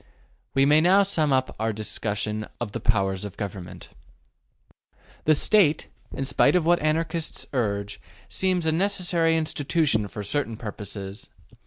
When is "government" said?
3.37-3.89